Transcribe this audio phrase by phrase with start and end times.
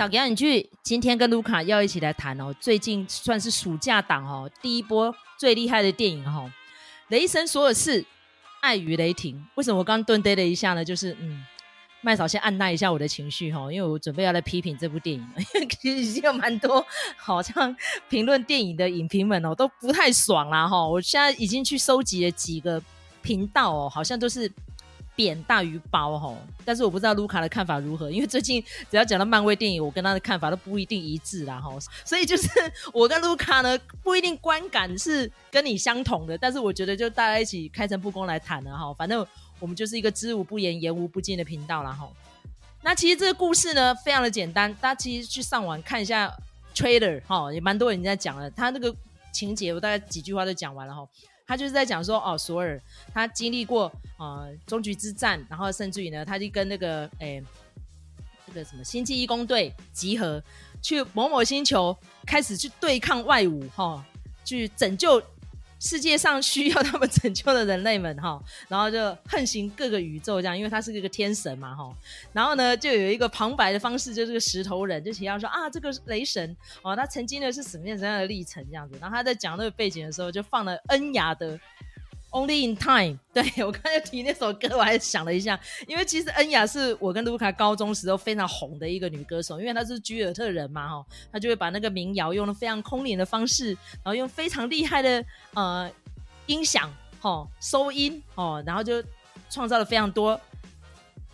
[0.00, 0.66] 扫给你去。
[0.82, 6.50] 今天跟卢卡要一起来谈哦，最近算是暑假档哦，第一波最厉害的电影哈，哦，
[7.08, 8.02] 《雷神索尔四：
[8.62, 9.36] 爱与雷霆》。
[9.56, 10.82] 为什么我刚顿呆了一下呢？
[10.82, 11.44] 就是嗯，
[12.00, 16.82] 麦嫂先按捺一下我的情绪哈，因为我准备要来批评这部电影，因为其实已经有蛮多
[17.18, 17.76] 好像
[18.08, 20.82] 评论电影的影评们哦都不太爽啦哈。
[20.88, 22.82] 我现在已经去收集了几个
[23.20, 24.50] 频道哦，好像都是。
[25.20, 26.34] 扁大于包哈，
[26.64, 31.70] 但是我不知道卢卡的看法如何， 因为最近只要讲到漫威电影，我跟他的看法都不一定一致啦哈，
[32.06, 32.48] 所以就是
[32.94, 39.26] 我跟卢卡呢不一定观感是跟你相同的，但是我觉得就大家一起开诚布公来谈了哈，反正
[39.58, 42.08] 我们就是一个知无不言言无不尽的频道啦哈。
[42.80, 46.34] 那其实这个故事呢非常的简单，大家其实去上网看一下
[46.74, 48.90] trailer 哈，也蛮多人在讲了，他那个
[49.34, 51.06] 情节我大概几句话就讲完了哈。
[51.50, 52.80] 他就是在讲说，哦，索尔
[53.12, 57.42] 他经历过啊终局之战，然后甚至于呢，他就跟那个诶
[58.46, 60.40] 这个什么星际义工队集合，
[60.80, 64.04] 去某某星球开始去对抗外侮，哈、哦，
[64.44, 65.20] 去拯救。
[65.80, 71.92] 世界上需要他们拯救的人类们哈， 然后就横行各个宇宙这样，因为他是一个天神嘛哈，
[72.32, 81.58] 然后呢就有一个旁白的方式，就是个石头人就提到说啊，这个雷神哦，他曾经的是什么样什么样的历程这样子，然后他在讲那个背景的时候就放了恩雅的。
[82.32, 95.90] Only in time，对，我刚才提那首歌，我还想了一下，因为其实恩雅是我跟卢卡高中时候非常红的一个女歌手，因为她是居尔特人嘛，哈，她就会把那个民谣用了非常空灵的方式，然后用非常厉害的呃
[96.46, 96.88] 音响，
[97.20, 99.02] 哈，收音，哦，然后就
[99.50, 100.40] 创造了非常多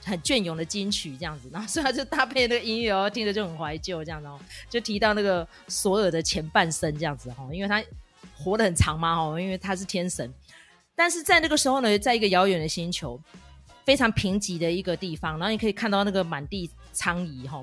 [0.02, 7.84] 很隽永的金曲这样子，然后所以他就搭配那个音乐哦，听着就很怀旧这样子，哦，就提到那个索尔的前半生这样子，哈，因为他
[8.34, 10.32] 活得很长嘛，哈，因为他是天神。
[10.96, 13.20] 但是在那个时候呢，在一个遥远的星球，
[13.84, 17.62] 非常贫瘠的一个地方，然后你可以看到那个满地苍夷哈，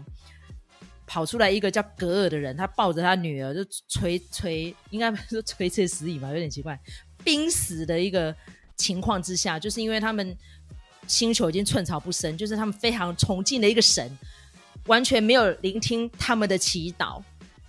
[1.08, 6.80] 跑出来一个叫格尔的人，他抱着他女儿就垂垂，应该说垂垂死矣吧，有点奇怪，
[7.24, 8.34] 濒死的一个
[8.78, 10.38] 情况之下，就是因为他们
[11.08, 14.16] 星球已经寸草不生，就是他们非常崇敬的一个神，
[14.86, 17.20] 完全没有聆听他们的祈祷，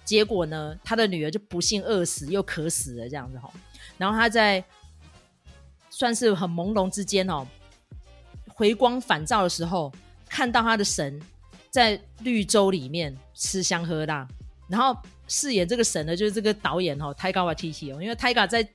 [0.04, 3.50] 结果呢，他的女儿就不幸饿死又渴死了这样子哈，
[3.96, 4.62] 然后他在。
[5.97, 7.47] 算是很朦胧之间哦，
[8.49, 9.93] 回光返照的时候，
[10.28, 11.21] 看到他的神
[11.71, 14.27] 在绿洲里面吃香喝辣，
[14.69, 14.97] 然后
[15.28, 18.69] 饰演这个神的就是这个导演哦，Taika Waititi 哦，因为 Taika 在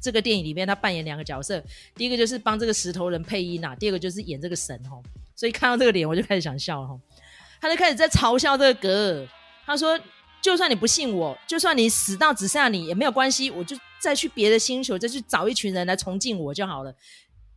[0.00, 1.62] 这个电影里面他扮演两个角色，
[1.94, 5.04] 第一个就是帮这个石头人配音呐，第二个就是演这个神哦，
[5.36, 6.98] 所以看到这个脸我就开始想笑了，
[7.60, 9.28] 他就开始在嘲笑这个格尔，
[9.66, 10.00] 他说。
[10.40, 16.94] 就算你不信我，就算你死到只剩下你也没有关系，我就再去别的星球，再去找一群人来崇敬我就好了。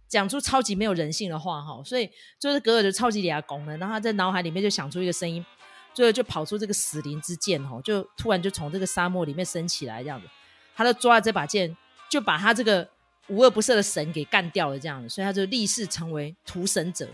[0.07, 5.45] 讲出超级没有人性的话哈，所以就是格尔的超级俩拱了，然后他在脑海里面就想出一个声音，
[5.93, 10.27] 最后就跑出这个死灵之剑哈，就突然就从这个沙漠里面升起来这样子，
[10.75, 11.77] 他就抓着这把剑，
[12.09, 12.85] 就把他这个
[13.29, 17.07] 无恶不赦的神给干掉了这样子，所以他就立誓成为屠神者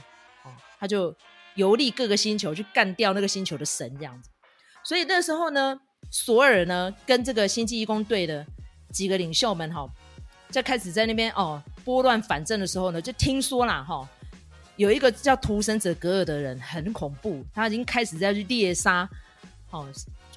[0.44, 0.50] 哦，
[0.80, 1.14] 他就
[1.54, 4.32] 游历各个星球去干掉那个星球的神这样子。
[4.84, 8.44] 所以那时候呢，索尔呢跟这个星际义工队的
[8.92, 9.90] 几个领袖们哈，
[10.50, 14.08] 在开始在那边哦拨乱反正的时候呢，就听说啦哈，
[14.76, 19.10] 有一个叫屠神者格尔的人很恐怖，他已经开始在去猎杀
[19.72, 19.88] 哦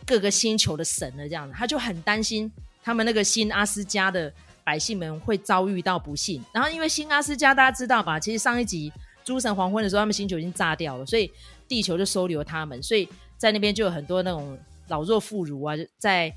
[0.05, 2.51] 各个星球的神了，这样子，他就很担心
[2.83, 4.33] 他们那个新阿斯加的
[4.65, 6.43] 百姓们会遭遇到不幸。
[6.53, 8.93] 然后因为新阿斯加大家知道吧，其实上一集
[9.25, 11.31] 诸神黄昏的时候，他们星球已经炸掉了，所以
[11.69, 13.09] 地球就收留他们，所以。
[13.41, 14.59] 在那边就有很多那种
[14.89, 16.31] 老弱妇孺啊，在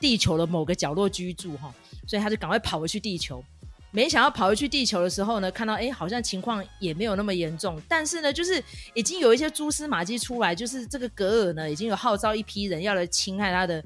[0.00, 1.74] 地球的某个角落居住哈，
[2.06, 3.42] 所以他就赶快跑回去地球。
[3.90, 8.62] 没想到跑回去地球的时候呢，看到哎，好像情况也没有那么严重，但是呢，就是
[8.94, 13.82] 已经有一些蛛丝马迹出来，就是这个格尔呢，已经有号召一批人要来侵害他的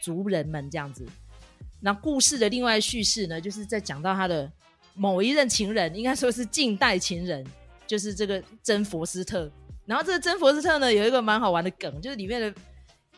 [0.00, 1.06] 族人们这样子。
[1.80, 4.50] 那故事的另外叙事呢，就是在讲到他的
[4.94, 7.44] 某一任情人，应该说是近代情人，
[7.86, 9.50] 就是这个珍佛斯特。
[9.84, 12.54] 然后这个珍佛斯特呢，有一个蛮好玩的梗，就是里面的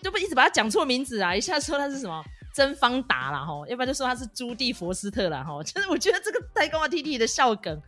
[0.02, 2.24] 都不一直把他讲错名字啊，一下说他是什么
[2.54, 7.82] 真方达啦哈，要不然就说他是朱蒂佛斯特啦吼， 就是我觉得这个太高啊 T T 的笑梗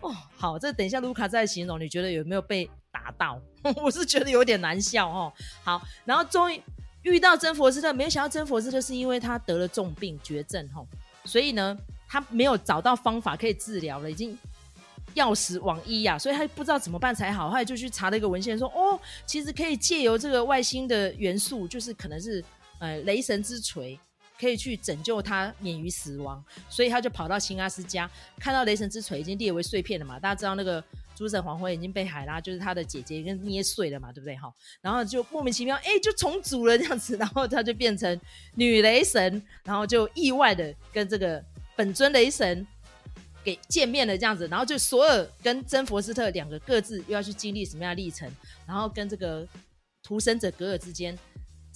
[0.00, 3.40] 哦，好，这等一下卢卡再形容，你觉得有没有被打到？
[3.82, 5.32] 我是觉得有点难笑哦。
[5.64, 6.62] 好，然后终于
[7.02, 10.80] 遇到真佛斯特，没有想到真佛斯特是因为他得了重病绝症哈，
[11.24, 11.76] 所以呢，
[12.08, 14.38] 他没有找到方法可以治疗了，已经。
[15.14, 22.44] 药石网医呀，所以他不知道怎么办才好，后来就去查了一个文献，说哦，其实可以借由这个外星的元素，就是可能是
[22.78, 23.98] 呃雷神之锤，
[24.38, 30.82] 可以去拯救他免于死亡，所以他就跑到新阿斯加，看到雷神之锤已经裂为碎片了嘛，大家知道那个
[31.16, 34.52] 诸神黄昏已经被海拉就是他的姐姐跟捏碎了嘛，对不对哈？
[34.80, 38.20] 然后就莫名其妙哎、就重组了这样子， 然后他就变成
[38.54, 41.44] 女雷神，然后就意外的跟这个
[41.74, 42.64] 本尊雷神
[43.42, 48.30] 给见面了这样子，然后就索尔跟真佛斯特两个各自又要去经历什么样的历程，
[48.66, 49.44] 然后跟这个
[50.04, 51.18] 屠神者格尔之间。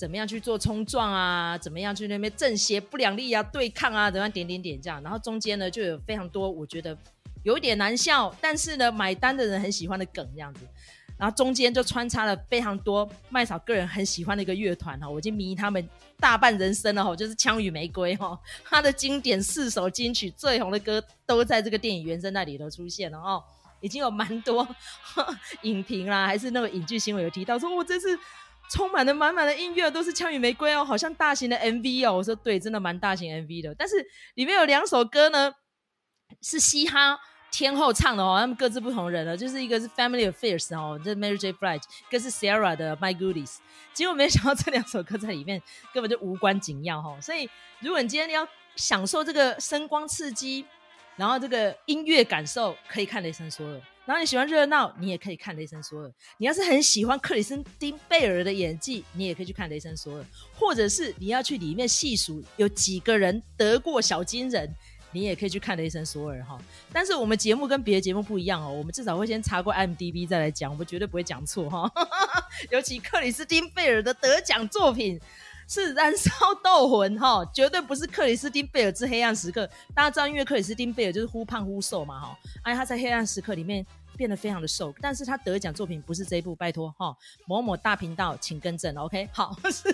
[0.03, 1.57] 怎么样去做冲撞啊？
[1.57, 3.41] 怎么样去那边正邪不两立啊？
[3.41, 4.11] 对抗啊？
[4.11, 5.01] 怎么样点点点这样？
[5.01, 6.99] 然后中间呢就有非常多我觉得
[7.45, 10.67] 有一点难笑，但是呢买单的人很喜欢的梗这样子。
[11.17, 15.89] 然后中间就穿插了非常多麦嫂个人很喜欢的一个乐团哈，我已经迷他们
[16.19, 23.41] 大半人生了哈，就是枪与玫瑰哈， 他的经典四首金曲最红的歌都在这个电影原声那里头出现了哦，
[23.81, 24.67] 已经有蛮多
[25.63, 28.19] 影评啦，还是那个影剧新闻有提到说，我这次。
[28.73, 32.17] 充满了满满的音乐，都是枪与玫瑰哦，好像大型的 MV 哦。
[32.17, 33.75] 我说对，真的蛮大型 MV 的。
[33.77, 33.97] 但是
[34.35, 35.53] 里面有两首歌呢，
[36.41, 37.19] 是嘻哈
[37.51, 41.53] 天后唱的哦，他们各自不同人了，就是一个是 Family Affairs 哦，这 Mary J.
[41.53, 43.59] Blige，一个是 Sarah 的 My Goodies。
[43.93, 45.61] 结果没想到这两首歌在里面
[45.93, 47.21] 根本就无关紧要哈。
[47.21, 47.47] 所以
[47.81, 50.65] 如果你今天要享受这个声光刺激，
[51.17, 53.81] 然后这个音乐感受，可以看雷神索尔。
[54.05, 56.09] 然后你喜欢热闹，你也可以看《雷神索尔》。
[56.39, 60.23] 你要是很喜欢克里斯汀贝尔的演技，你也可以去看《雷神索尔》。
[60.53, 64.69] 或者是你要去里面细数有几个人得过小金人，
[65.13, 66.59] 你也可以去看《雷神索尔》哈。
[66.93, 71.89] 但是我们节目跟别的节目不一样哦，我们至少会先查过 m d b 再来讲，我们绝对不会讲错哈。
[72.71, 75.21] 尤其克里斯汀贝尔的得奖作品
[75.73, 76.31] 是《燃烧
[76.63, 79.65] 斗魂》哈，绝对不是克里斯汀贝尔之《黑暗时刻》。
[79.95, 83.87] 大家知道，因为克里斯汀贝尔就是忽胖忽瘦嘛哈，而且他在《黑暗时刻》里面。
[84.15, 87.17] 变得非常的瘦，但是他得奖作品不是这一部，拜托哈，
[87.47, 89.89] 某某大频道请更正，OK，好， 是，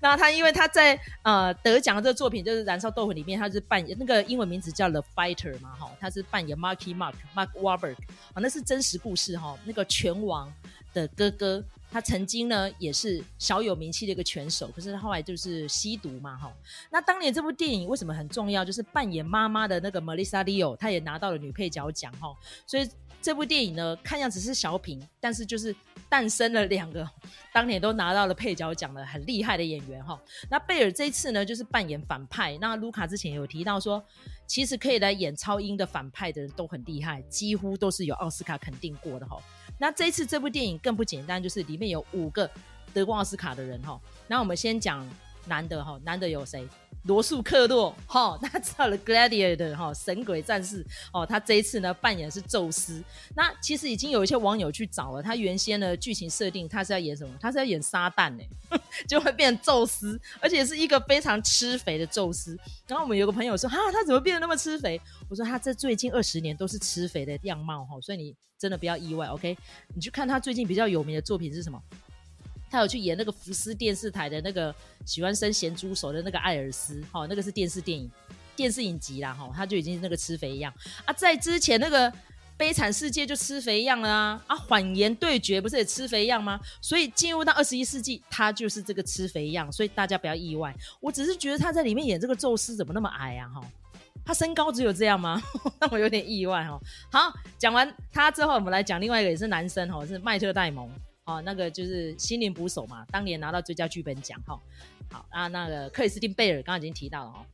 [0.00, 7.94] 那他因为他在呃得奖的这个作品就是《燃烧斗魂》里面，他是扮演那个英文名字叫 The Fighter 嘛，哈，他是扮演 Marky Mark Mark Wahlberg，
[8.34, 10.52] 啊，那是真实故事哈，那个拳王
[10.92, 16.52] 的哥哥，他曾经呢也是小有名气的一个拳手，可是他后来就是吸毒嘛，哈，
[16.90, 18.64] 那当年这部电影为什么很重要？
[18.64, 22.34] 就是扮演妈妈的那个 Melissa Leo，他也拿到了女配角奖，哈，
[22.66, 22.88] 所以。
[23.22, 25.76] 这部电影呢，看样子是小品，但是就是
[26.08, 27.06] 诞生了两个
[27.52, 30.18] 当年都拿到了配角奖的很厉害的演员哈。
[30.48, 32.56] 那贝尔这一次呢，就是扮演反派。
[32.62, 34.02] 那卢卡之前有提到说，
[34.46, 39.36] 其实可以来演超英的反派的人都很厉害，几乎都是有奥斯卡肯定过的哈。
[39.80, 42.48] 那这一次这部电影更不简单，就是里面有五个
[42.92, 43.98] 得过奥斯卡的人哈。
[44.28, 45.08] 那我们先讲
[45.46, 46.68] 男的哈，男的有谁？
[47.04, 53.02] 罗素克洛，哈，大家知道了《Gladiator》哈，神鬼战士哦，他这一次呢扮演的是宙斯。
[53.34, 57.34] 那其实已经有一些网友去找了，他原先的剧情设定他是要演什么？
[57.40, 58.44] 他是要演撒旦呢，
[59.08, 62.58] 就会变成宙斯，而且是一个非常吃肥的宙斯。
[62.86, 65.00] 然后我们有个朋友说，哈，他怎么变得那么吃肥？
[65.28, 69.56] 我说他这最近二十年都是吃肥的样貌哈，所以你真的不要意外，OK？
[69.94, 71.80] 你去看他最近比较有名的作品是什么？
[72.70, 74.74] 他有去演那个福斯电视台的那个
[75.04, 78.08] 喜欢生咸猪手的那个艾尔斯，哈，那个是电视电影、
[78.54, 80.72] 电视影集啦，哈，他就已经那个吃肥样
[81.04, 81.12] 啊。
[81.12, 82.12] 在之前那个
[82.56, 86.60] 悲惨世界就吃肥样了啊，啊，谎言对决不是也吃肥样吗？
[86.80, 90.74] 所以进入到二十一世纪，他就是这个吃肥样，所以大家不要意外。
[91.00, 93.60] 我只是觉得他在里面演这个宙斯怎么那么矮啊，哈，
[94.24, 95.42] 他身高只有这样吗？
[95.80, 96.78] 让我有点意外哈。
[97.10, 100.88] 好，讲完他之后，我们来讲另外一个也是男生哈，是麦特戴蒙。
[101.30, 104.58] 哦，那个就是心灵捕手嘛，当年拿到最佳剧本奖哈。
[105.12, 107.46] 好啊，那个克里斯汀贝尔刚刚已经提到了哦。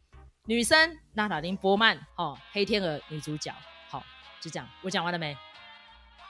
[0.47, 3.53] 女生娜塔莉波曼哦，黑天鹅女主角。
[3.89, 4.03] 好，
[4.41, 5.37] 就这样，我讲完了没？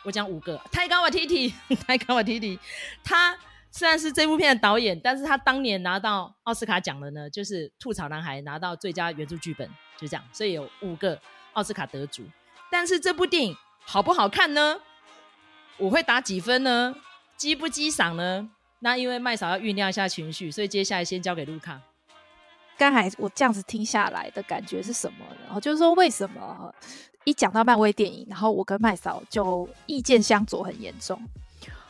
[0.05, 0.61] 我讲五个。
[0.73, 1.55] 泰卡瓦提提，
[1.87, 2.59] 泰卡瓦提提，
[3.05, 3.39] 他
[3.71, 11.21] 虽然是这部片的导演，但是他当年拿到奥斯卡奖的呢，就是《吐槽男孩》拿到最佳原著剧本，就这样，所以有五个
[11.53, 12.25] 奥斯卡得主。
[12.71, 14.81] 但是这部电影好不好看呢？
[15.79, 16.95] 我会打几分呢？
[17.37, 18.49] 激不激赏呢？
[18.79, 21.81] 那因为麦嫂要酝酿一下情绪，所以接下来先交给卢卡。
[22.79, 25.25] 刚才我这样子听下来的感觉是什么？
[25.45, 26.75] 然后就是说，为什么
[27.25, 31.21] 一讲到漫威电影，然后我跟麦嫂就意见相左很严重？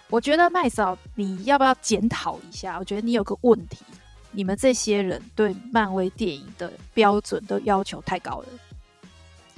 [0.09, 2.79] 我觉得麦嫂，你要不要检讨一下？
[2.79, 3.85] 我觉得你有个问题，
[4.31, 8.47] 你们这些人对漫威电影的标准都要求太高了。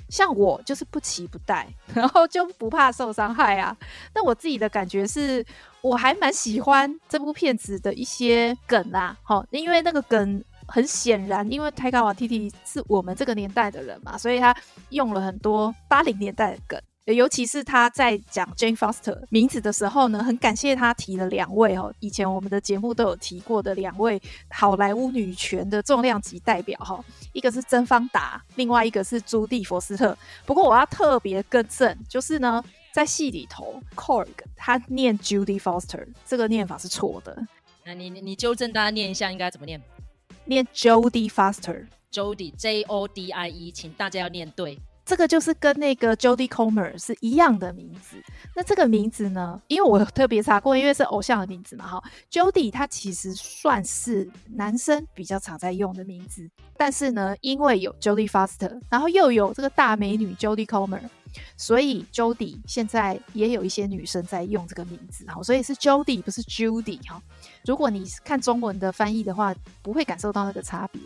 [0.08, 3.76] 像我就是不骑不待，然后就不怕受伤害啊。
[4.14, 5.44] 那我自己的感觉是，
[5.80, 9.16] 我还蛮喜欢这部片子的一些梗啦。
[9.22, 14.54] 好，因为那个梗很显然，因为泰卡瓦 TT 是我们这个年代的人嘛，所以他
[14.90, 16.80] 用了很多八零年代的梗。
[17.14, 30.16] 尤其是他在讲 Jane Foster 名字的时候呢，很感谢他提了两位哦，以前我们的节目都有提过的两位好莱坞女权的重量级代表哈，一个是甄方达，另外一个是朱蒂佛斯特。
[30.44, 32.62] 不过我要特别更正，就是呢，
[32.92, 37.46] 在戏里头，Corg 他念 Judy Foster，这个念法是错的。
[37.84, 39.80] 那你你纠正大家念一下，应该怎么念？
[40.44, 44.78] 念 Jodie Foster，Jodie J O D I E，请大家要念对。
[45.08, 48.22] 这个就是跟那个 Jodie Comer 是一样的名字。
[48.54, 49.58] 那这个名字呢？
[49.66, 52.04] 因为我特别查过，因为是偶像的名字嘛，哈。
[52.30, 56.46] Jodie 他其实算是男生比较常在用的名字，
[56.76, 61.00] 但是呢，因为有 Jodie Foster，然后又有这个大美女 Jodie Comer，
[61.56, 65.42] 所以 Jodie 现在也有一些女生在用这个名字，哈。
[65.42, 67.22] 所以是 Jodie 不是 Judy 哈。
[67.64, 71.00] 如果你看中文的翻译的话，不会感受到那个差别。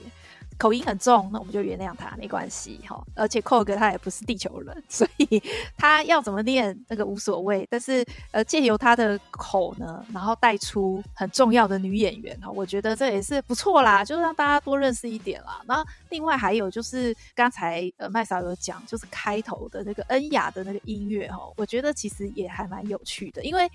[0.62, 3.04] 口音很重，那我们就原谅他，没关系哈。
[3.16, 5.42] 而且寇哥他也不是地球人， 所以
[5.76, 7.66] 他要怎么念那个无所谓。
[7.68, 15.60] 但是呃，借由他的口呢，然后带出很重要的女演员哈，我觉得这也是不错啦，就是让大家多认识一点啦。
[15.66, 23.68] 那另外还有就是刚才呃麦嫂有讲，就是开头的那个恩雅的那个音乐哈，我觉得其实也还蛮有趣的，因为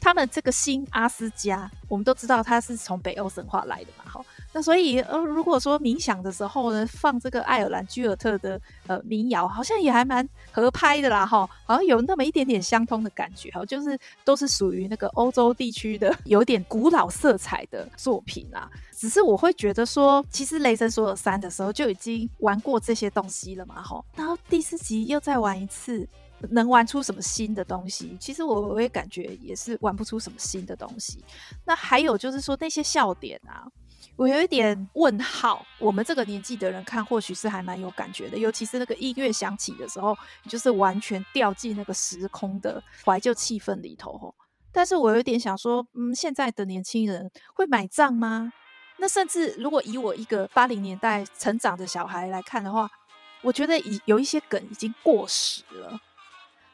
[0.00, 4.24] 他们这个新阿斯加，我们都知道他是从北欧神话来的嘛哈。
[4.52, 18.68] 那所以，呃，如果说冥想的时候呢，放这个爱尔兰居尔特的呃民谣，好像也还蛮合拍的啦，哈，好像有那么一点点相通的感觉，哈，就是都是属于那个欧洲地区的 有点古老色彩的作品啊。
[18.92, 26.06] 只是我会觉得说，其实《雷神索尔三》的时候就已经玩过这些东西了嘛，哈，然后第四集又再玩一次，
[26.50, 28.16] 能玩出什么新的东西？
[28.18, 31.24] 其实我我也感觉也是玩不出什么新的东西。
[31.64, 33.64] 那还有就是说那些笑点啊。
[34.16, 40.14] 我有一点问号，我们这个年纪的人看，或许是还蛮有感觉的，尤其是那个音乐响起的时候，
[40.46, 44.34] 就是完全掉进那个时空的怀旧气氛里头。
[44.70, 48.52] 但是我有点想说，嗯，现在的年轻人会买账吗？
[48.98, 52.90] 那甚至如果以我一个八零年代成长的小孩来看的话，
[53.40, 55.98] 我觉得已有一些梗已经过时了。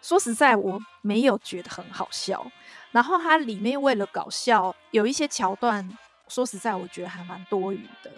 [0.02, 2.45] 说实在，我没有觉得很好笑。
[2.90, 5.97] 然后它里面为了搞笑，有一些桥段。
[6.28, 8.11] 说实在，我觉得还蛮多余的。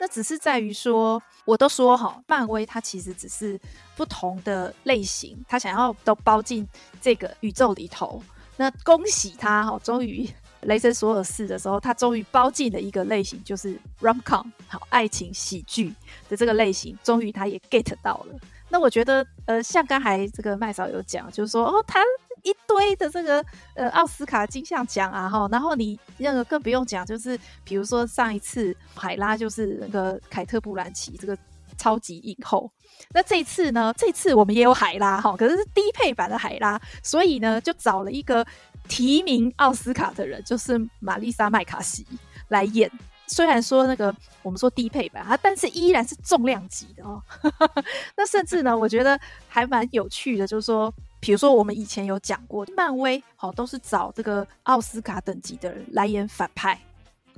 [0.00, 3.58] 那只是在于说，我都说哈，漫威它其实只是
[3.96, 6.66] 不同的类型，它想要都包进
[7.00, 8.22] 这个宇宙里头。
[8.56, 10.28] 那恭喜他哈，终于
[10.62, 15.94] 雷神索尔四的时候，他终于包进了一个类型，就是 rom-com 好爱情喜剧
[16.28, 18.34] 的这个类型，终于他也 get 到了。
[18.68, 22.00] 那我觉得，呃，像刚才这个麦嫂有讲，就是说，哦，他。
[22.42, 31.36] 一堆的这个呃奥斯卡金像奖啊哈，然后你那个更不用讲，就是比如说上一次海拉就是那个凯特·布兰奇这个
[31.76, 32.70] 超级影后，
[33.12, 38.46] 那这次呢，这次我们也有海拉哈，可是是低配版的海拉，所以呢就找了一个
[38.88, 42.06] 提名奥斯卡的人，就是玛丽莎·麦卡锡
[42.48, 42.90] 来演。
[43.26, 47.22] 虽然说那个我们说低配版，它但是依然是重量级的哦。
[48.16, 50.92] 那甚至呢，我觉得还蛮有趣的，就是说。
[51.20, 56.80] 比如说，我们以前有讲过，漫威好都是找这个奥斯卡等级的人来演反派。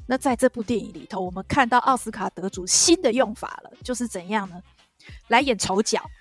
[0.07, 4.61] 那在这部电影里头，我们看到奥斯卡得主新的用法了，就是怎样呢？
[5.29, 6.03] 来演丑角。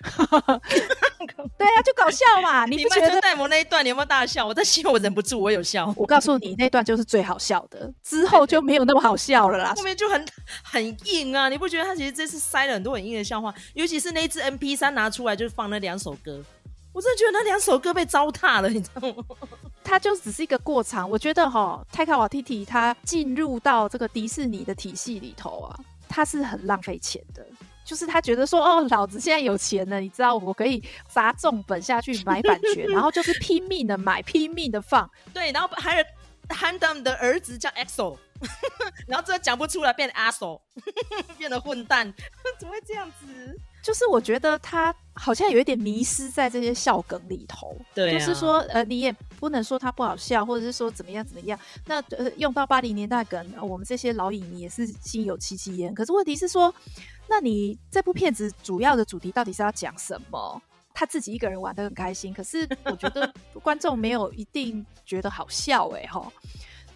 [1.58, 2.64] 对啊，就搞笑嘛！
[2.64, 4.46] 你不觉得戴蒙那一段你有没有大笑？
[4.46, 5.92] 我在笑，我忍不住，我有笑。
[5.96, 9.74] 我告诉你，那段就是最好笑的，之后就没有那么好笑了啦。
[9.76, 10.26] 后面就很
[10.62, 11.48] 很硬啊！
[11.48, 13.54] 你不觉得他其实这次塞了很多很硬的笑话？
[13.74, 16.42] 尤其是那一支 M P 三拿出来，就是放那两首歌。
[16.92, 19.24] 我真的觉得那两首歌被糟蹋了，你知道吗？
[19.84, 21.08] 它就只是一个过场。
[21.08, 25.76] 我觉得哈，泰卡瓦蒂蒂他进入到这个迪士尼的体系里头啊，
[26.08, 27.46] 他是很浪费钱的。
[27.82, 35.10] 就是他觉得说，哦，老子现在有钱了，你知道，我可以砸重本下去买版权，然后就是拼命的买，拼命的放。
[35.32, 36.04] 对，然后还有
[36.48, 38.16] Handam 的儿子叫 EXO，
[39.08, 40.60] 然后这讲不出来变 ASO，
[41.36, 42.12] 变得混蛋，
[42.60, 43.58] 怎么会这样子？
[43.82, 51.58] 就是我觉得他好像有一点迷失在这些笑梗里头，对、啊，就是说，呃，你也不能说他不好笑，或者是说怎么样怎么样。
[51.86, 55.94] 那呃，用到八零年代梗，我们这些老影迷也是心有戚戚焉。
[55.94, 56.74] 可是问题是说，
[57.28, 60.62] 那你这部片子主要的主题到底是要讲什么？
[60.92, 63.32] 他自己一个人玩的很开心，可是我觉得
[63.62, 66.30] 观众没有一定觉得好笑哎、欸、哈。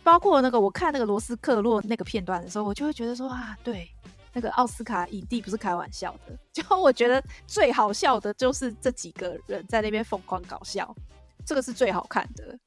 [0.02, 3.88] 包括那个我看那个罗斯克洛那个片段的时候，我就会觉得说啊，对。
[4.34, 10.94] 那个奥斯卡影帝不是开玩笑的，就 我觉得最好笑的就是这几个人在那边疯狂搞笑，
[11.46, 12.58] 这个是最好看的。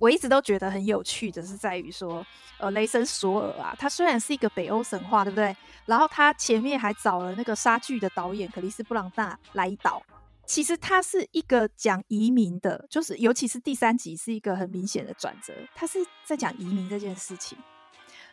[0.00, 2.26] 我一直都觉得很有趣的是在于说，
[2.58, 5.56] 呃，雷神索尔啊，他虽然是一个北欧神话，对不对？
[5.86, 10.02] 然后他前面还找了那个杀剧的导演克里斯布朗纳来导，
[10.44, 17.56] 其实他是一个讲移民的，就是尤其是第三集是一个很明显的转折，他是在讲移民这件事情。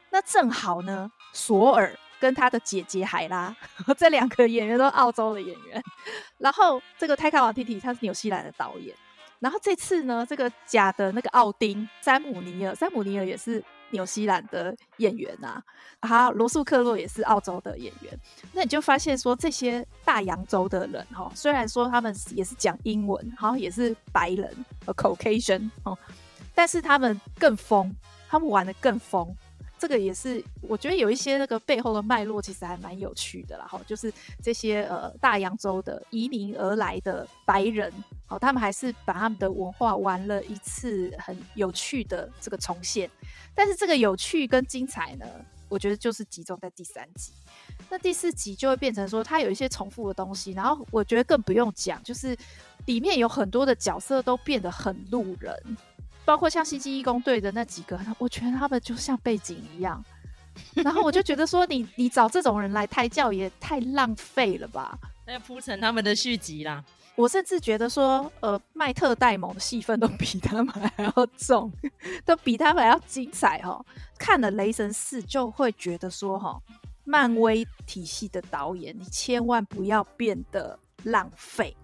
[0.10, 1.96] 那正好呢，索尔。
[2.20, 3.56] 跟他的姐姐海拉，
[3.98, 5.82] 这两个演员都是澳洲的演员。
[6.38, 8.96] 然后这个泰卡瓦蒂蒂他是纽西兰的导演，
[9.40, 15.64] 然后这次呢，这个假的那个奥丁山姆尼尔，山姆尼尔也是纽西兰的演员啊，
[16.02, 18.20] 啊，罗素克洛也是澳洲的演员。
[18.54, 25.98] 那你就发现说，这些大洋洲的人哈，虽然说他们也是讲英文，好像也是白人和 Caucasian 哦，
[26.54, 27.96] 但是他们更疯，
[28.30, 29.36] 他们玩得更疯。
[29.80, 33.66] 这个也是，我觉得有一些那个背后的脉络，其实还蛮有趣的啦。
[33.66, 34.12] 哈，就是
[34.44, 37.92] 这些呃大洋洲的移民而来的白人，
[38.28, 43.10] 好，他们还是把他们的文化玩了一次很有趣的这个重现。
[43.56, 45.26] 但是这个有趣跟精彩呢，
[45.70, 47.32] 我觉得就是集中在第三集。
[47.90, 50.52] 那第四集就会变成说，它有一些重复的东西。
[50.52, 52.38] 然后我觉得更不用讲，就是
[52.86, 55.58] 里面有很多的角色都变得很路人。
[56.30, 60.00] 包括像星际义工队的那几个，我觉得他们就像背景一样。
[60.76, 64.96] 然后我就觉得说你，你 你找这种人来胎教也太浪费了吧？
[65.26, 66.86] 那要铺成他们的续集啦。
[67.16, 71.72] 我甚至觉得说，呃，麦特戴蒙的戏份都比他们还要重，
[72.24, 73.84] 都比他们还要精彩哈。
[74.20, 76.62] 看了《雷神四》就会觉得说，哈，
[77.06, 81.76] 漫威体系的导演，你千万不要变得浪费。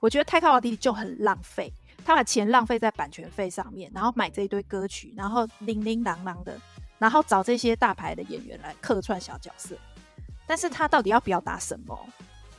[0.00, 1.72] 我觉得泰卡瓦迪就很浪费。
[2.06, 6.56] 他把钱浪费在版权费上面，然后买这一堆歌曲，然后叮叮当当的，
[7.00, 9.76] 然后找这些大牌的演员来客串小角色。
[10.46, 11.98] 但是他到底要表达什么？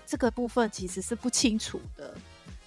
[0.05, 2.13] 这个部分其实是不清楚的，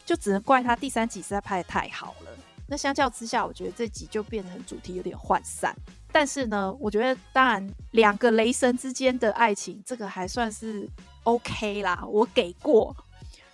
[0.07, 2.31] 就只能怪他第三集实在拍得太好了。
[2.67, 5.77] 那相较之下，我觉得这集就变成主题有点涣散。
[6.11, 10.89] 但是呢，我觉得当然两个雷神之间的爱情，这个还算是
[11.25, 12.97] OK 啦，我给过。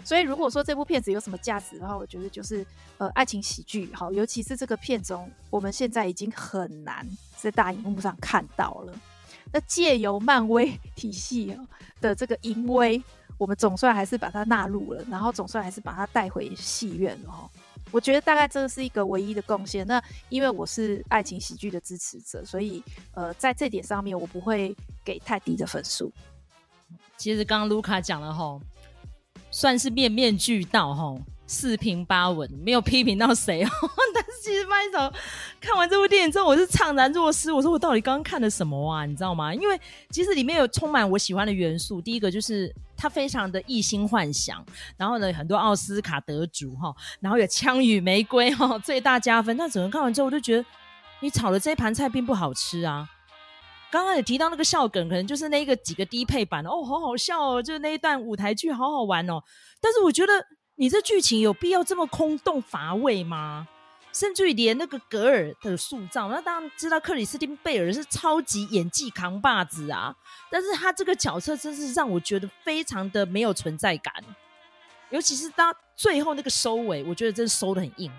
[0.06, 2.64] 所以，如果说这部片子有什么价值的话，我觉得就是
[2.98, 7.04] 呃，爱情喜剧，好，尤其是这个片中，我们现在已经很难
[7.36, 8.92] 在大荧幕上看到了。
[9.52, 11.58] 那借由漫威 体系
[12.00, 13.02] 的这个淫威，
[13.36, 17.50] 我们总算还是把它纳入了，然后总算还是把它带回戏院了哈。
[17.90, 19.84] 我觉得大概这是一个唯一的贡献。
[19.88, 22.80] 那因为我是爱情喜剧的支持者，所以
[23.12, 24.72] 呃，在这点上面我不会
[25.04, 26.12] 给太低的分数。
[27.16, 28.60] 其实刚刚卢卡讲了哈。
[29.56, 31.14] 算是面面俱到哈，
[31.46, 33.70] 四平八稳，没有批评到谁哦。
[34.12, 35.10] 但是其实麦嫂
[35.58, 37.50] 看完这部电影之后，我是怅然若失。
[37.50, 39.06] 我说我到底刚刚看了什么啊？
[39.06, 39.54] 你知道吗？
[39.54, 42.02] 因为其实里面有充满我喜欢的元素。
[42.02, 44.62] 第一个就是它非常的异星幻想，
[44.98, 49.56] 然后呢，很多奥斯卡得主哈，然后有枪与玫瑰哈，最大加分。
[49.56, 50.64] 但整个看完之后，我就觉得
[51.20, 53.08] 你炒的这一盘菜并不好吃啊。
[53.96, 59.42] 刚刚也提到那个笑梗，可能就是那个几个低配版哦，好好笑哦，就是那一段舞台剧好好玩哦。
[59.80, 60.32] 但是我觉得
[60.74, 63.66] 你这剧情有必要这么空洞乏味吗？
[64.12, 70.14] 甚至于连那个格尔的塑造，那当然知道克里斯汀贝尔是超级演技扛把子啊，
[70.50, 74.12] 但是他这个角色真是让我觉得非常的没有存在感，
[75.08, 78.12] 尤其是到最后那个收尾，我觉得真的收得很硬。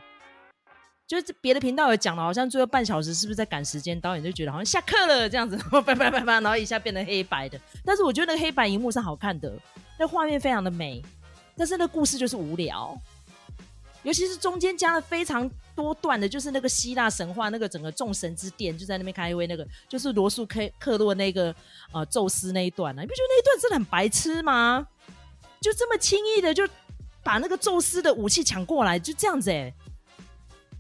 [1.08, 4.00] 就是别的频道有讲了，好像最后半小时是不是在赶时间？
[4.02, 7.58] 导演就觉得好像下课了这样子，然后叭叭叭叭，然后一下变成黑白的。
[7.86, 9.58] 但是我觉得那个黑白荧幕是好看的，
[9.98, 11.02] 那画面非常的美。
[11.56, 12.96] 但是那故事就是无聊，
[14.04, 21.56] 尤其是中间加了非常多段的，就是那个希腊神话那个整个众神之殿就在那边开会，那个就是罗素克克洛那个
[21.94, 23.04] 呃宙斯那一段呢、啊？
[23.04, 24.86] 你不觉得那一段真的很白痴吗？
[25.60, 26.68] 就这么轻易的就
[27.24, 29.74] 把那个宙斯的武器抢过来，就这样子哎、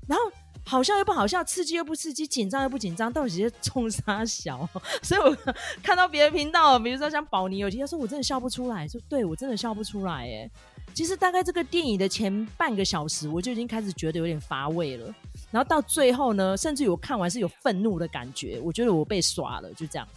[0.07, 0.25] 然后
[0.65, 4.67] 好笑又不好笑，刺激又不刺激，紧张又不紧张，到底是冲啥小？
[5.03, 5.35] 所以我
[5.83, 10.13] 看到别的频道，比如说像宝妮有提到说，我真的笑不出来，说对我真的笑不出来。
[10.25, 10.49] 哎，
[10.93, 15.13] 其实大概这个电影的前半个小时，我就已经开始觉得有点乏味了。
[15.51, 20.07] 然后到最后呢，甚至于我看完是有愤怒的感觉，我觉得我被耍了，就这样。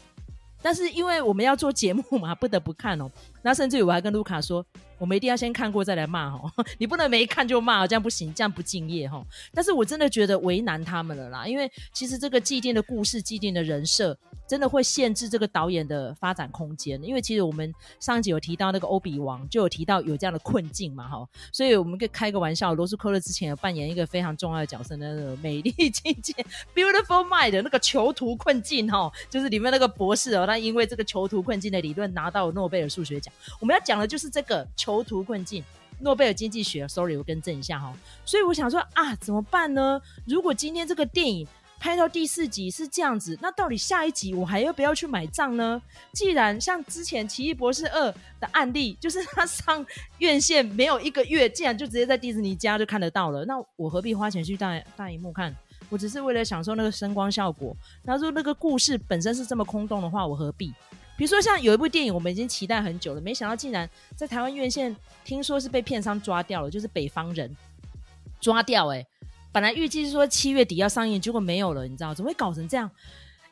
[0.62, 3.11] 但是因为我们要做节目嘛，不得不看哦。
[3.40, 4.64] 那甚至于我还跟卢卡说。
[5.00, 9.24] 我们一定要先看过再来骂哈， 你不能没看就骂，这样不行，这样不敬业哈。
[9.54, 17.02] 但是我真的觉得为难他们了啦，因为其实这个既定的故事、既定的人设，真的会限制这个导演的发展空间。
[17.02, 26.34] 因为其实我们上集有提到那个欧比王，就有提到有这样的困境嘛哈，所以我们可以开个玩笑，罗素科勒之前有扮演一个非常重要的角色，那个美丽境界
[26.74, 33.32] （Beautiful Mind） 那个囚徒困境哈，就是里面那个博士哦，他因为这个囚徒困境的理论拿到诺贝尔数学奖。
[33.58, 35.62] 我们要讲的就是这个囚囚徒困境，
[36.00, 37.96] 诺贝尔经济学，sorry，我更正一下哈。
[38.24, 40.03] 所以我想说啊，怎么办呢？
[40.26, 41.46] 如果今天这个电影
[41.79, 45.81] 拍到第四集是这样子，那到底下一集我还要不要去买账呢？
[46.12, 48.09] 既然像之前《奇异博士二》
[48.40, 49.87] 的案例，就是他上
[50.18, 55.55] 院线没有一个月，竟然就直接在迪士尼家就看得到了，那我何必花钱去大大荧幕看？
[55.88, 57.76] 我只是为了享受那个声光效果。
[58.05, 60.72] 他说那个故事本身是这么空洞的话，我何必？
[61.20, 67.46] 比如说，像有一部电影，我们已经期待很久了，没想到竟然在台湾院线听说是被片商抓掉了，就是《北方人》。
[68.40, 69.06] 抓掉哎、
[69.52, 72.90] 本来预计是说七月底要上映，结果没有了，你知道怎么会搞成这样？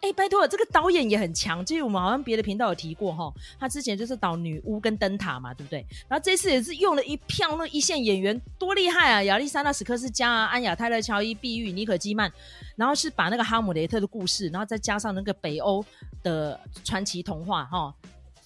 [0.00, 1.64] 哎，拜托，这个导演也很强。
[1.64, 5.84] 就是我们好像别的频道有提过哈，他之前就是导《女巫》跟《灯塔》嘛，对不对？
[6.08, 9.22] 然后这次也是用了一票那一线演员，多厉害啊！
[9.24, 12.32] 亚历山大·史克斯加啊，安雅·泰勒·乔伊、碧玉、尼可·基曼，
[12.76, 15.84] 然后是把那个哈姆雷特的故事，然后再加上那个北欧
[16.22, 17.92] 的传奇童话哈，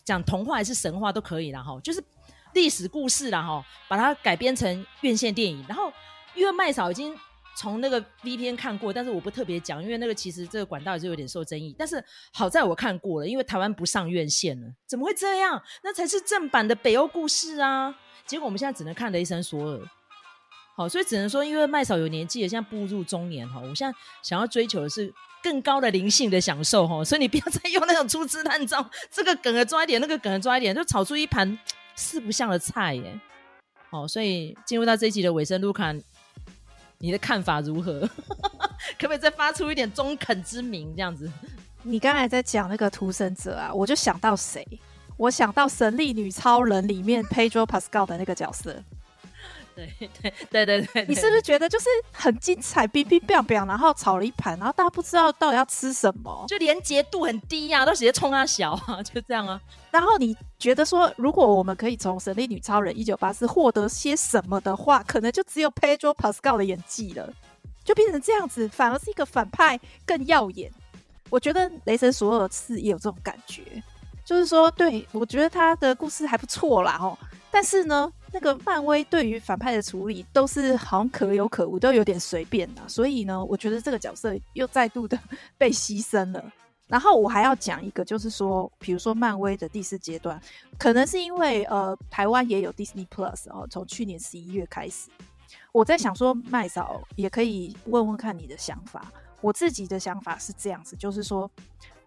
[0.04, 2.02] 讲童话还是神话都可以啦哈，就是
[2.54, 5.62] 历史故事啦哈，把它改编成院线电影。
[5.68, 5.92] 然后
[6.34, 7.14] 因为麦嫂已经。
[7.54, 11.74] 从那个 V 片看过，但是我不特别讲，因为那个其实这个管道也是有点受争议。
[11.78, 15.62] 但是好在我看过了，因为台湾不上院线了，怎么会这样？
[15.84, 17.94] 那才是正版的北欧故事啊！
[18.26, 19.80] 结果我们现在只能看雷神索尔。
[20.74, 25.12] 好，所以只能说，因为麦嫂有年纪了，现在步入中年哈，我现在想要追求的是
[25.42, 31.58] 更高的灵性的享受哈，所以你不要 再用那种粗制滥造，这个梗儿抓一点，那个梗儿抓一点，就炒出一盘
[31.94, 33.20] 四不像的菜耶。
[33.90, 35.94] 好，所以进入到这一集的尾声，卢卡。
[37.02, 38.08] 你的看法如何？
[38.96, 41.28] 可不可以再发出一点中肯之名这样子？
[41.82, 44.64] 你刚才在讲那个屠神者啊，我就想到谁？
[45.16, 48.80] 我想到《神力女超人》里面 Pedro Pascal 的那个角色。
[49.74, 49.88] 对
[50.22, 59.60] 对对对对，你是不是觉得就是很精彩，冰冰冰冰，然后炒了一盘，然后大家不知道到底要吃什么，就连结度很低呀、啊，都直接冲他小啊， 就这样啊。
[59.90, 67.32] 然后你觉得说，如果我们可以从《神力女超人》一九八四获得些什么的话，可能就只有 Pedro Pascal 的演技了，
[67.84, 70.70] 就变成这样子，反而是一个反派更耀眼。
[71.30, 73.62] 我觉得雷神索尔四也有这种感觉，
[74.24, 77.16] 就是说，对，我觉得他的故事还不错啦，哦，
[77.50, 78.12] 但是呢。
[78.32, 85.18] 那个漫威对于反派的处理都是好像可有可无，都有点随便的，所以呢，我觉得这个角色又再度的
[85.58, 86.52] 被牺牲了。
[86.88, 90.40] 然后我还要讲一个，就是说，比如说漫威的第四阶段，
[90.78, 95.10] 可能是因为呃台湾也有 Disney Plus 哦，从去年十一月开始，
[95.70, 99.10] 我在想说麦嫂也可以问问看你的想法。
[99.40, 101.50] 我自己的想法是这样子，就是说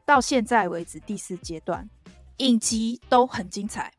[0.05, 1.89] 到现在为止第四阶段
[2.37, 3.91] 影集都很精彩。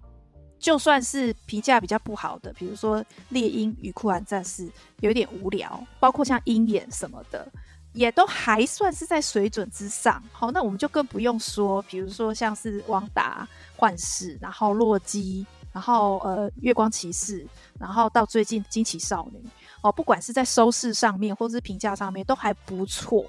[0.58, 4.66] 就算是评价比较不好的，比如说《猎鹰与酷寒战士》
[5.00, 7.46] 有点无聊，包括像《鹰眼》什么的，
[7.92, 10.22] 也都还算是在水准之上。
[10.32, 17.44] 好，那我们就更不用说，比如说像是《汪达幻视》，然后《洛基》，然后呃《月光骑士》，
[17.78, 19.38] 然后到最近《惊奇少女》
[19.82, 23.24] 哦，不管是在收视上面或是评价上面都还不错，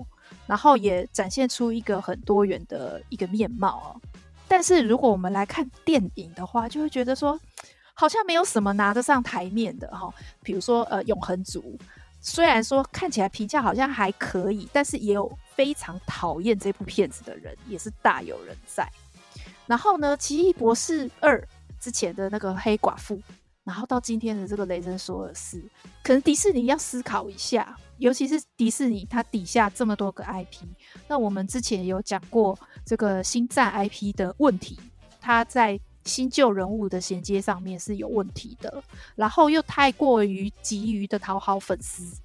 [0.47, 4.01] 然后也展现出一个很多元的一个面貌哦。
[4.47, 7.39] 但是如果我们来看电影的话，就会觉得说，
[7.93, 10.13] 好像没有什么拿得上台面的哈。
[10.41, 11.77] 比如说，呃，永恒族，
[12.21, 18.89] 虽然说看起来评价好像还可以，但是也有非常讨厌这部片子的人，也是大有人在。
[19.65, 21.45] 然后呢，奇异博士二
[21.79, 23.21] 之前的那个黑寡妇。
[23.63, 25.61] 然后到今天的这个雷神索尔四，
[26.01, 30.63] 可能迪士尼要思考一下，尤其是迪士尼它底下这么多个 IP，
[31.07, 34.79] 那我们之前有讲过这个星战 IP 的问题，
[35.19, 38.83] 它在新旧人物的衔接上面是有问题的，
[39.15, 42.19] 然后又太过于急于的讨好粉丝，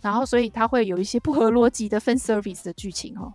[0.00, 3.32] 然后所以它会有一些不合逻辑的 fan service 的剧情哦。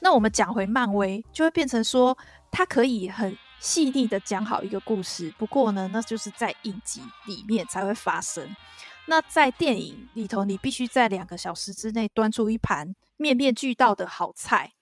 [0.00, 2.16] 那我们讲回漫威，就会变成说
[2.50, 3.36] 它可以很。
[3.60, 8.46] 细腻的讲好一个故事，不过呢，那就是在影集里面才会发生。
[9.06, 14.72] 那在电影里头，你必须在两个小时之内端出一盘面面俱到的好菜，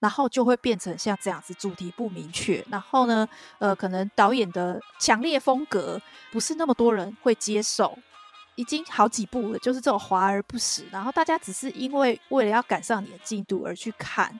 [0.00, 2.64] 然后就会变成像这样子，主题不明确。
[2.70, 3.28] 然后呢，
[3.58, 6.00] 呃，可能导演的强烈风格
[6.32, 7.98] 不是那么多人会接受。
[8.56, 14.36] 已经好几部了，就是这种华而不实，然后大家只是因为为了要赶上你的进度而去看。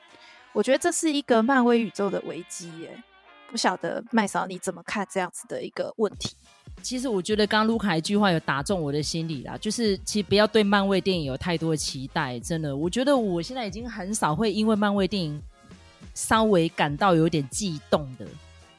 [0.52, 3.00] 我觉得这是一个漫威宇宙的危机耶。
[3.48, 6.34] 不晓得麦嫂你怎么看这样子的一个问题？
[6.82, 15.40] 其实我觉得刚刚卢卡一句话有打中我的心里啦，就是其实不要对漫威电影有太多的期待，真的，我觉得我现在已经很少会因为漫威电影
[16.14, 18.26] 稍微感到有点悸动的，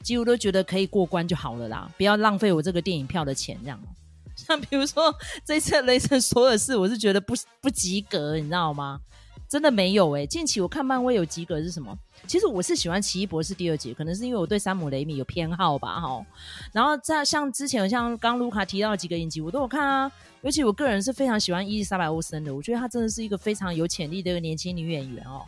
[0.01, 3.79] 几乎都觉得可以过关就好了啦，不要浪费我这个电影票的钱这样。
[4.35, 5.13] 像比如说
[5.45, 9.01] 这次《雷神索尔四》，我是觉得不不及格，你知道吗？
[9.49, 11.97] 真的没有哎、近期我看漫威有及格是什么？
[12.27, 16.23] 其实我是喜欢奇异博士第二集，可能是因为我对山姆雷米有偏好吧哈。
[16.71, 20.11] 然后在像之前像刚卢卡提到的几个影集，我都有看啊。
[20.43, 25.43] 尤其我个人是非常喜欢伊丽莎白欧森的，我觉得她真的是一个非常有潜力的一个年轻女演员哦。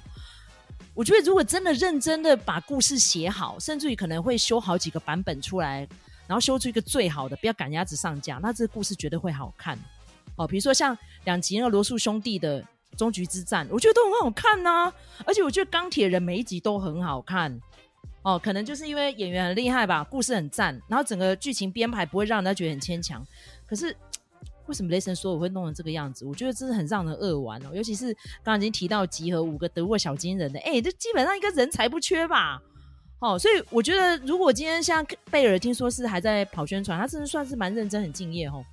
[0.95, 5.87] 我觉得如果真的认真的把故事写好，甚至于可能会修好几个版本出来，
[6.25, 9.77] 然后修出一个最好的，不要赶鸭子上架，那这个故事绝对会好看
[10.37, 10.47] 哦。
[10.47, 12.65] 比如说像两集那个罗素兄弟的。
[12.97, 14.93] 终局之战，我觉得都很好看呐、
[15.25, 17.59] 而且我觉得钢铁人每一集都很好看
[18.23, 23.25] 哦，可能就是因为演员很厉害吧，故事很赞，然后整个剧情编排不会让人家觉得很牵强。
[23.65, 23.95] 可是
[24.67, 26.23] 为什么雷神说我会弄成这个样子？
[26.23, 27.71] 我觉得真的很让人扼腕哦。
[27.73, 32.61] 尤其是刚刚已经提到集合五个德国小金人的，哎、这基本上一个人才不缺吧？
[33.19, 38.63] 哦，所以我觉得如果今天像贝尔听说是还在跑宣传，他真的算是蛮认真、很敬业哦。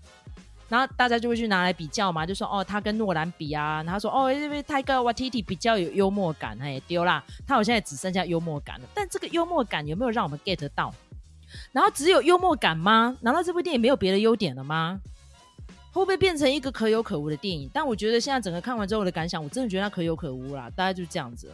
[0.69, 8.87] 然后大家就会去拿来比较嘛，就说哦，他跟诺兰比啊，然后说哦，因为泰戈瓦提提比较有幽默感，哎，丢啦，他好像也只剩下幽默感了。
[8.95, 10.95] 但这个幽默感有没有让我们 get 到？
[11.73, 13.17] 然后只有幽默感吗？
[13.21, 15.01] 难道这部电影没有别的优点了吗？
[15.91, 17.69] 会不会变成一个可有可无的电影？
[17.73, 21.51] 但我觉得现在整个看完之后的感想，我真的觉得它可有可无啦，大概就是这样子。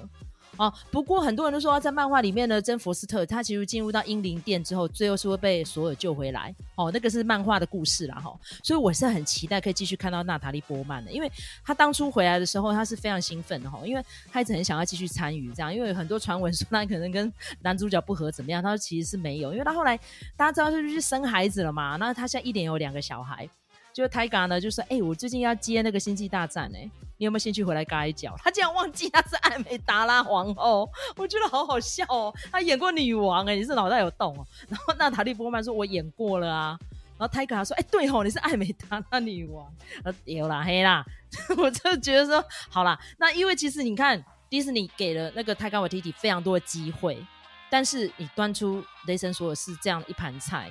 [0.56, 6.54] 哦，不过很多人都说，在漫画里面呢，真佛斯特他其实进入到英灵殿之后，最后是会被索尔救回来。
[6.76, 8.38] 哦，那个是漫画的故事啦，哈、哦。
[8.62, 11.30] 所以我是很期待可以继续看到娜塔莉波曼的，因为
[11.64, 19.96] 他当初回来的时候，他是非常兴奋的哈、哦，因为他一直很想要继续参与这样，因为很多传闻说他可能跟男主角不合怎么样，他说其实是没有，因为他后来
[20.36, 23.48] 大家知道他就去生孩子了嘛，那他现在一点有两个小孩。
[23.94, 32.34] 就泰嘎呢，就说：“哎、我最近要接那个星际大战、欸，哎，你有没有兴趣回来嘎一脚？”他竟然忘记他是艾美达拉皇后，我觉得好好笑哦。
[32.50, 34.44] 他演过女王、欸，你是脑袋有洞哦。
[34.68, 36.76] 然后娜塔莉波曼说：“我演过了啊。”
[37.16, 41.04] 然后泰嘎说：“哎、欸，对哦，你是艾美达拉女王。”呃，有啦黑啦，
[41.56, 42.98] 我就觉得说好啦。
[43.16, 47.24] 那因为其实你看，迪士尼给了那个泰嘎瓦提提非常多的机会，
[47.70, 50.68] 但是你端出雷神索尔是这样一盘菜。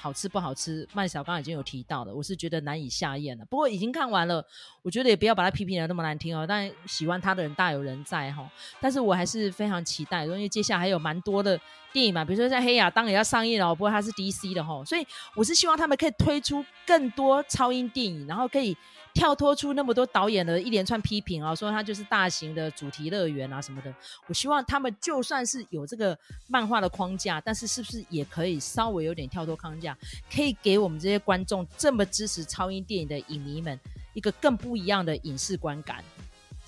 [0.00, 0.88] 好吃不好吃？
[0.94, 3.44] 麦小刚已经有提到了，我是觉得难以下咽了。
[3.44, 4.42] 不过已经看完了，
[4.80, 6.46] 我觉得也不要把它批评的那么难听哦。
[6.48, 8.50] 但喜欢他的人大有人在哈。
[8.80, 11.60] 但是我还是非常期待，因为接下来还有蛮多的
[11.92, 18.74] 电影嘛，比如说像《黑亚当》也要上映了，不过它是 DC 的哈，所以我是希望他们可以推出更多超英电影，然后可以。
[19.12, 23.94] 跳脱出那么多导演的一连串批评啊，说他就是大型的主题乐园啊什么的。
[24.26, 26.16] 我希望他们就算是有这个
[26.48, 29.96] 漫画的框架，但是是不是也可以稍微有点跳脱框架，
[30.32, 33.78] 可以给我们这些观众这么支持超英电影的影迷们
[34.14, 36.04] 一个更不一样的影视观感。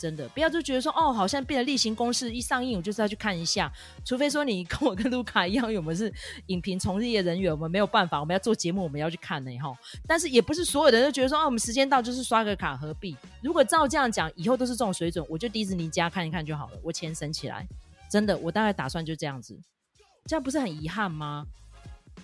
[0.02, 3.72] 真的不要就觉得说哦，好像变得例行公事，一上映我就是要去看一下。
[4.04, 6.12] 除非说你跟我跟卢卡一样，我们是
[6.46, 9.72] 影评从业人员，我们没有办法，我们要做节目，我们要去看呢哈。
[10.04, 13.16] 但是也不是所有的人都觉得说哦，我们时间到就是刷个卡，何必？
[13.40, 17.64] 如果照这样讲，以后都是这种水准，我就迪士尼家看一看就好了，我钱省起来。
[18.10, 19.56] 真的，我大概打算就这样子，
[20.26, 21.46] 这样不是很遗憾吗？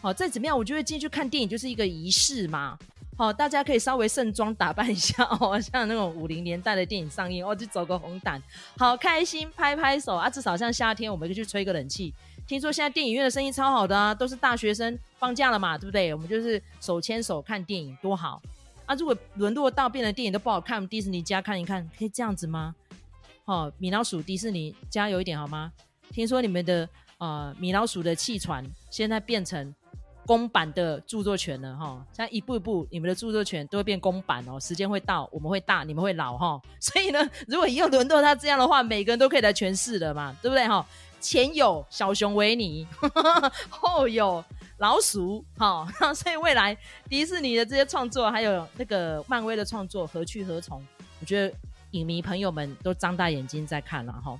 [0.00, 2.76] 好，再怎么样，我觉得进去看电影就是一个仪式嘛。
[3.18, 8.40] 好，大家可以稍微盛装打扮一下 哦，像那种五零年代的电影上映，哦，就走个红毯，
[8.76, 10.30] 好开心，拍拍手啊！
[10.30, 12.14] 至少像夏天，我们就去吹个冷气。
[12.46, 16.14] 听说现在电影院的生意超好的啊，都是大学生放假了嘛，对不对？
[16.14, 18.40] 我们就是手牵手看电影，多好
[18.86, 18.94] 啊！
[18.94, 22.72] 如果沦落到变成电影都不好看，我们迪士尼家看一看，可以这样子吗？
[23.46, 25.72] 哦，米老鼠迪士尼加油一点好吗？
[26.12, 29.74] 听说你们的呃米老鼠的气喘现在变成。
[30.28, 34.60] 公版的著作权了哈，现在一步一步，你们的著作权都会变公版哦。
[34.60, 36.60] 时间会到，我们会大，你们会老哈。
[36.78, 40.84] 所以呢，如果以后轮到他这样的话，每个人都可以来诠释的嘛，对不对哈？
[41.18, 42.86] 前有小熊维尼，
[43.70, 44.44] 后有
[44.76, 46.76] 老鼠，哈， 所以未来
[47.08, 50.86] 迪士尼的这些创作，还有那个漫威的创作，何去何从？
[51.20, 51.56] 我觉得
[51.92, 54.38] 影迷朋友们都张大眼睛在看了哈。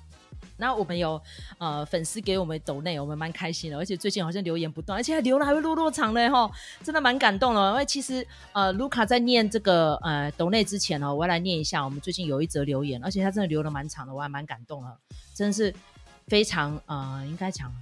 [0.58, 1.20] 那我们有
[1.58, 6.50] 呃粉丝给我们抖内，我们蛮开心的，而且最近好像留言不断，而且还留了还会落落长嘞哈，
[6.82, 7.70] 真的蛮感动的。
[7.70, 14.96] 因为其实呃卢卡在念这个呃抖内之前哦，我要来念一下，我们最近有一则留言，而且他真的留了蛮长的，我还蛮感动的，
[15.34, 15.72] 真的是
[16.26, 17.72] 非常呃应该讲。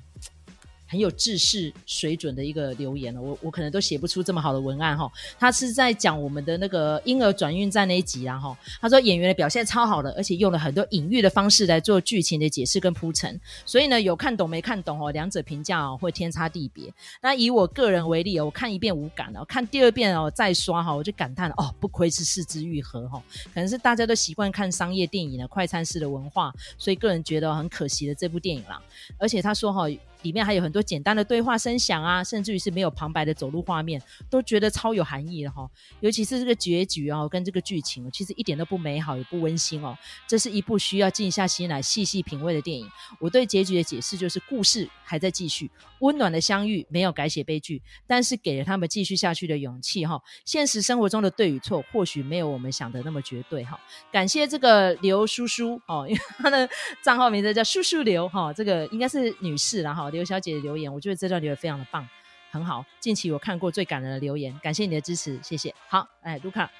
[0.87, 5.11] 很有制式水准的一个留言了，我我可能都写不出这么好的文案哈。
[5.39, 8.57] 他是在讲我们的那个婴儿转运站那一集啊哈。
[8.81, 16.93] 他说演员的表现超好的，而且用了很多隐喻的方式来做剧情的解释跟铺陈，所以呢有看懂没看懂哦，两者评价哦会天差地别。
[17.21, 23.23] 那以我个人为例哦，我看一遍无感了，看第二遍哦再刷哈，我就感叹哦，不愧是四肢愈合哈，
[23.53, 28.81] 可能是大家都习惯看商业电影的快餐式的文化，所以个人觉得很可惜的这部电影啦。
[29.19, 29.87] 而且他说哈。
[30.27, 35.71] 里面还有很多简单的对话声响啊，甚至于是没有旁白的走路画面，都觉得超有含义的哈。
[36.01, 39.97] 尤其是这个结局哦，跟这个剧情，其实一点都不美好，也不温馨哦。
[40.27, 42.91] 这是一部需要静下心来细细品味的电影。
[43.21, 50.21] 我对结局的解释就是，故事还在继续，温暖的相遇没有改写悲剧，但是给了他们继续下去的勇气哈。
[50.45, 53.79] 现实生活中的对与错，或许没有我们想的那么绝对哈。
[54.11, 56.69] 感谢这个刘叔叔哦，因为他的
[57.01, 60.11] 账号名字叫叔叔刘哈，这个应该是女士了哈。
[60.17, 62.09] 刘小姐的留言，我觉得这段留言非常的棒，
[62.51, 62.83] 很好。
[62.99, 65.75] 近期我看过最感人的留言，感谢你的支持，谢谢。
[65.89, 66.71] 好，哎，卢卡，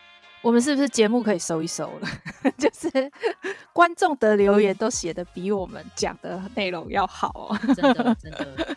[0.41, 2.09] 我们是不是节目可以收一收了？
[2.57, 2.91] 就是
[3.75, 8.77] 观众的留言都写得比我们讲的内容要好哦，真的真的。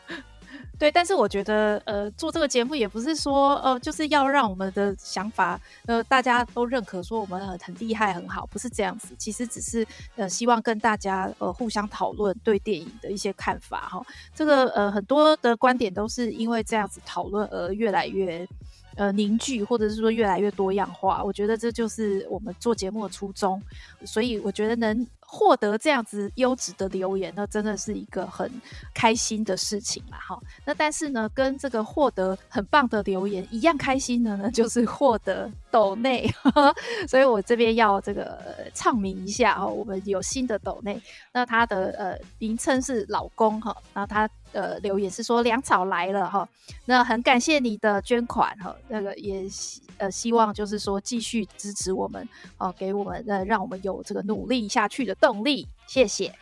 [0.79, 9.13] 对，但是我觉得，呃，做这个节目也不是说，呃，就是要让我们的想法，呃，大家都认可，说我们很很厉害、很好，不是这样子。
[9.17, 14.01] 其实只是，呃，希望跟大家，呃，互相讨论对电影的一些看法，哈。
[14.33, 18.47] 这个，呃，很多的观点都是因为这样子讨论而越来越。
[18.95, 23.61] 呃，凝聚或者是说越来越多样化，我觉得这就是我们做节目的初衷。
[24.03, 28.51] 所以我觉得能获得这样子优质的留言，那真的是一个很
[28.95, 30.17] 开心的事情啦。
[30.17, 30.39] 哈。
[30.65, 36.29] 那但是呢，跟这个获得很棒的留言一样开心的呢，就是获得斗内。
[37.07, 38.39] 所以我这边要这个
[38.73, 41.01] 唱名一下哦，我们有新的斗内，
[41.31, 44.29] 那他的呃名称是老公哈，然后他。
[44.51, 46.49] 呃，留言是说粮草来了哈，
[46.85, 52.27] 那很感谢你的捐款哈，那个也希呃希望就是说继续支持我们
[52.57, 56.33] 哦，给我们呃让我们有这个努力下去的动力，谢谢。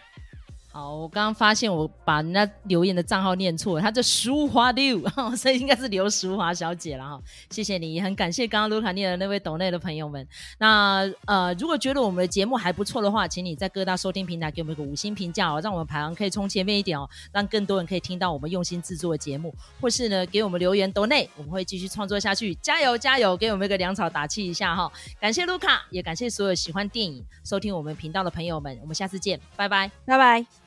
[0.77, 5.01] 好，我刚刚发现我把人家留言的账号念错了，他叫淑华六，
[5.35, 7.19] 所以应该是刘淑华小姐了哈。
[7.49, 10.27] 谢谢你，也很感谢刚刚卢卡念的那位抖内的朋友们。
[10.59, 24.91] 那呃，如果觉得我们的节目还不错的话，请你在各大收听平台给我们一个五星评价哦，让我们排行可以冲前面一点哦，让更多人可以听到我们用心制作的节目，或是呢给我们留言抖内，我们会继续创作下去，加油加油，给我们一个粮草打气一下哈。
[25.19, 30.66] 感谢卢卡，也感谢所有喜欢电影、收听我们频道的朋友们，我们下次见，拜拜，拜拜。